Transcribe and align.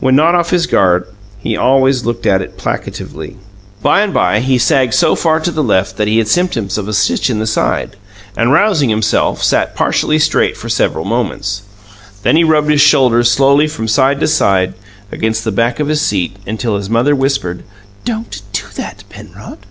When 0.00 0.14
not 0.14 0.34
off 0.34 0.50
his 0.50 0.66
guard, 0.66 1.06
he 1.38 1.56
always 1.56 2.04
looked 2.04 2.26
at 2.26 2.42
it 2.42 2.58
placatively. 2.58 3.38
By 3.80 4.02
and 4.02 4.12
by, 4.12 4.40
he 4.40 4.58
sagged 4.58 4.92
so 4.92 5.14
far 5.16 5.40
to 5.40 5.50
the 5.50 5.62
left 5.62 5.96
that 5.96 6.06
he 6.06 6.18
had 6.18 6.28
symptoms 6.28 6.76
of 6.76 6.88
a 6.88 6.92
"stitch 6.92 7.30
in 7.30 7.38
the 7.38 7.46
side", 7.46 7.96
and, 8.36 8.52
rousing 8.52 8.90
himself, 8.90 9.42
sat 9.42 9.74
partially 9.74 10.18
straight 10.18 10.58
for 10.58 10.68
several 10.68 11.06
moments. 11.06 11.62
Then 12.22 12.36
he 12.36 12.44
rubbed 12.44 12.68
his 12.70 12.82
shoulders 12.82 13.30
slowly 13.30 13.66
from 13.66 13.88
side 13.88 14.20
to 14.20 14.28
side 14.28 14.74
against 15.10 15.42
the 15.42 15.50
back 15.50 15.80
of 15.80 15.88
the 15.88 15.96
seat, 15.96 16.36
until 16.46 16.76
his 16.76 16.90
mother 16.90 17.16
whispered, 17.16 17.62
"Don't 18.04 18.42
do 18.52 18.64
that, 18.76 19.04
Penrod." 19.08 19.64